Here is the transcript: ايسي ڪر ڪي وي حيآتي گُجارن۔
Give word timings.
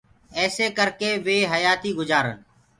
ايسي 0.37 0.65
ڪر 0.77 0.87
ڪي 0.99 1.09
وي 1.25 1.37
حيآتي 1.51 1.89
گُجارن۔ 1.99 2.37